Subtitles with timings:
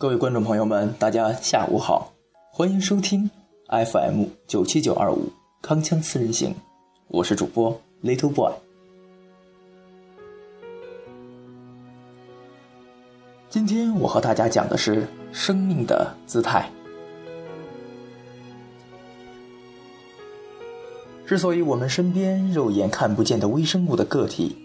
[0.00, 2.10] 各位观众朋友们，大家下午好，
[2.50, 3.30] 欢迎收听
[3.68, 5.30] FM 九七九二五
[5.60, 6.54] 康腔四人行，
[7.08, 8.50] 我是主播 Little Boy。
[13.50, 16.70] 今天我和大家讲的是生命的姿态。
[21.26, 24.56] 之所以我们身边肉眼看不见的微生物的个体，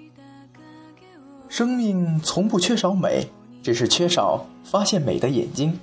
[1.49, 3.27] 生命从不缺少美。
[3.65, 5.79] 只是缺少发现美的眼睛，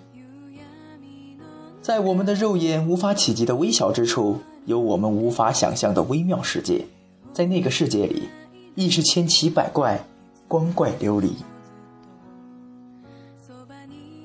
[1.81, 6.87] 在我们的肉眼无法企及的微小之处，有我们无法想象的微妙世界。
[7.33, 8.29] 在那个世界里，
[8.77, 10.05] 亦是千奇百怪，
[10.47, 11.35] 光怪流离。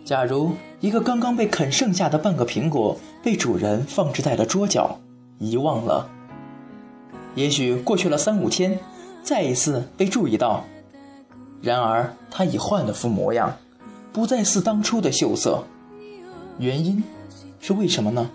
[0.06, 5.00] 假如一个刚刚被啃剩下的半个苹果被主人放置在了桌角，
[5.40, 6.08] 遗忘了，
[7.34, 8.78] 也许过去了三五天，
[9.24, 10.64] 再一次被注意到。
[11.62, 13.58] 然而，它已换了副模样，
[14.14, 15.64] 不再似当初的秀色。
[16.60, 17.04] 原因
[17.60, 18.30] 是为什么呢？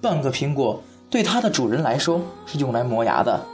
[0.00, 3.44] 半个苹果对它的主人来说是用来磨牙的，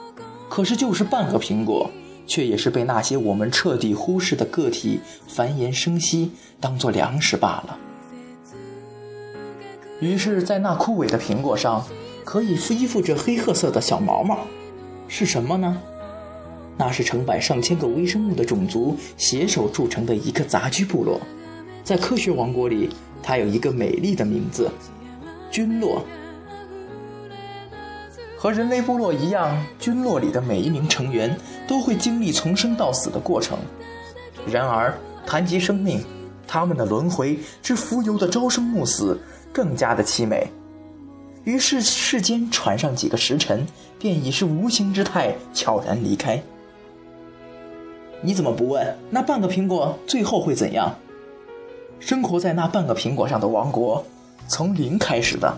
[0.49, 1.91] 可是就是半个苹果，
[2.27, 7.79] 却也是被那些我们彻底忽视的个体繁衍生息，当做粮食罢了。
[10.01, 11.85] 于是，在那枯萎的苹果上，
[12.25, 14.39] 可以依附着黑褐色的小毛毛，
[15.09, 15.81] 是什么呢？
[16.81, 21.21] 那是成百上千个微生物的种族携手铸成的一个杂居部落，
[21.85, 22.89] 在科学王国里，
[23.23, 24.71] 它有一个美丽的名字——
[25.53, 26.03] 菌落。
[28.35, 31.37] 和人类部落一样，菌落里的每一名成员
[31.69, 33.59] 都会经历从生到死的过程。
[34.51, 36.03] 然而，谈及生命，
[36.47, 39.21] 他们的轮回之浮游的朝生暮死
[39.53, 40.47] 更加的凄美。
[41.45, 43.67] 于是，世间传上几个时辰，
[43.99, 46.43] 便已是无形之态悄然离开。
[48.23, 48.97] 你怎么不问？
[49.09, 50.95] 那半个苹果最后会怎样？
[51.99, 54.05] 生活在那半个苹果上的王国，
[54.47, 55.57] 从零开始的，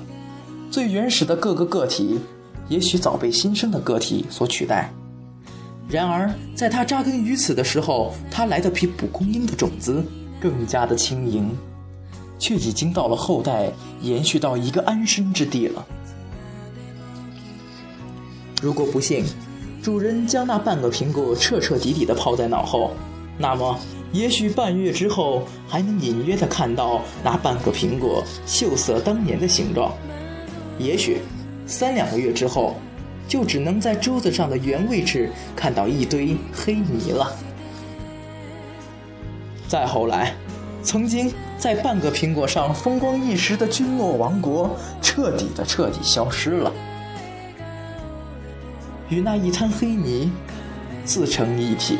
[0.70, 2.20] 最原始的各个个体，
[2.68, 4.92] 也许早被新生的个体所取代。
[5.88, 10.04] 然而，在它扎根于此的时候，它来的比蒲公英的种子
[10.40, 11.50] 更加的轻盈，
[12.38, 15.84] 却已经到了后代延续到一个安身之地了。
[18.62, 19.24] 如果不幸。
[19.82, 22.92] 主人将那半个苹果彻彻底底地抛在脑后，
[23.36, 23.76] 那么
[24.12, 29.90] 也许半月之后还能隐约地看到那半个苹果锈色当年的形状；
[30.78, 31.18] 也许
[31.66, 32.76] 三两个月之后，
[33.26, 37.34] 就只能在桌子上的原位置看到一堆黑泥了。
[39.66, 40.32] 再后来，
[40.84, 46.72] 曾经在半个苹果上风光一时的君落王国，彻底的彻底消失了。
[49.08, 50.32] 与那一滩黑泥
[51.04, 51.98] 自成一体。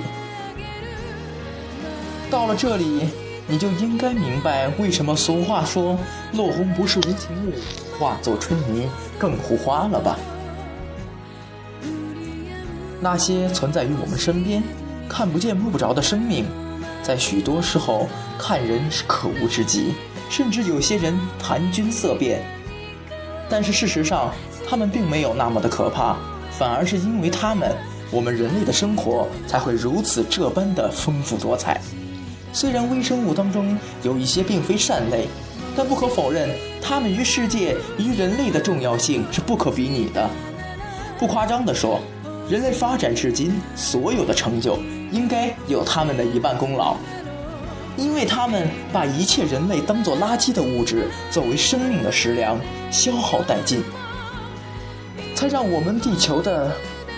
[2.31, 3.09] 到了这里，
[3.47, 5.99] 你就应该明白为什么俗话说
[6.33, 7.53] “落红不是无情物，
[7.99, 10.19] 化作春泥更护花”了吧？
[13.01, 14.63] 那些存在于我们身边、
[15.09, 16.47] 看不见摸不着的生命，
[17.03, 18.09] 在许多时候
[18.39, 19.93] 看人是可恶之极，
[20.31, 22.43] 甚至有些人谈君色变。
[23.51, 24.33] 但是事实上，
[24.67, 26.17] 他们并没有那么的可怕。
[26.59, 27.75] 反而是因为他们，
[28.11, 31.81] 我们人类的生活才会如此这般的丰富多彩。
[32.53, 35.27] 虽然微生物当中有一些并非善类，
[35.75, 36.51] 但不可否认，
[36.83, 40.29] 它们于世界与人类的重要性是不可比拟的。
[41.19, 42.01] 不夸张地说，
[42.51, 44.77] 人类发展至今所有的成就，
[45.11, 46.97] 应该有他们的一半功劳，
[47.97, 53.83] 因为他们把一切人类当作垃圾的物质作为生命的食粮，消耗殆尽。
[55.43, 56.71] 才让我们地球的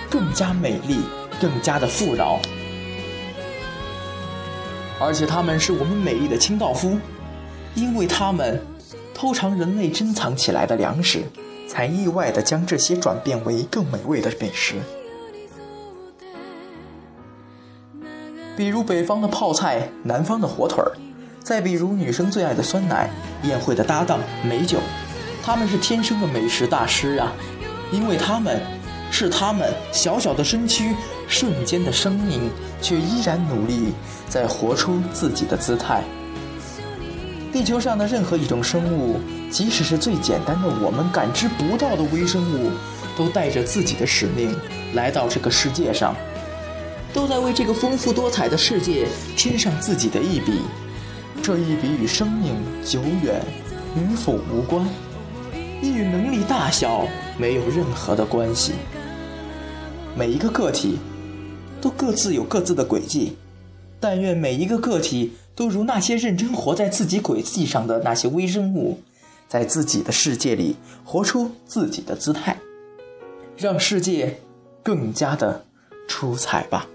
[0.08, 0.96] 更加美丽，
[1.38, 2.40] 更加的富饶，
[4.98, 6.98] 而且他们是我们美丽的清道夫，
[7.74, 8.58] 因为他们
[9.12, 11.22] 偷尝人类珍藏起来的粮食，
[11.68, 14.76] 才意外的将这些转变为更美味的美食。
[18.56, 20.96] 比如北方的泡菜，南方的火腿儿，
[21.42, 23.10] 再比如女生最爱的酸奶，
[23.42, 24.78] 宴会的搭档美酒，
[25.42, 27.30] 他们是天生的美食大师啊。
[27.92, 28.60] 因为他们，
[29.10, 30.94] 是他们小小的身躯，
[31.28, 32.50] 瞬间的生命，
[32.80, 33.92] 却依然努力
[34.28, 36.02] 在活出自己的姿态。
[37.52, 42.72] 地球上的任何一种生物，即使是最简单的我们感知不到的微生物，
[43.16, 44.56] 都带着自己的使命
[44.94, 46.16] 来到这个世界上，
[47.12, 49.06] 都在为这个丰富多彩的世界
[49.36, 50.62] 添上自己的一笔。
[51.40, 53.40] 这一笔与生命久远
[53.94, 54.84] 与否无关。
[55.80, 58.72] 亦与能力大小没有任何的关系。
[60.16, 60.98] 每一个个体
[61.80, 63.36] 都各自有各自的轨迹，
[63.98, 69.00] 但愿每一个个体都如那些认真活在自己轨迹上的那些微生物，
[69.48, 72.56] 在自己的世界里活出自己的姿态，
[73.56, 74.40] 让世界
[74.82, 75.64] 更加的
[76.06, 76.86] 出彩吧。